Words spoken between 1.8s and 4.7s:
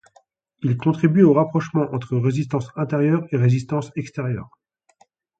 entre résistance intérieure et résistance extérieure.